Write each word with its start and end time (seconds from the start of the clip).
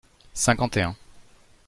Cinquante 0.33 0.77
et 0.77 0.81
un. 0.83 0.95